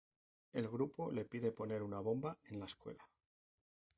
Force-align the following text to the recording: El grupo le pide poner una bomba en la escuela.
El 0.51 0.67
grupo 0.67 1.11
le 1.11 1.25
pide 1.25 1.51
poner 1.51 1.83
una 1.83 1.99
bomba 1.99 2.35
en 2.45 2.57
la 2.59 2.65
escuela. 2.65 3.07